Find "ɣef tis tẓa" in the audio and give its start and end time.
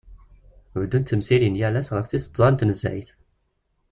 1.95-2.49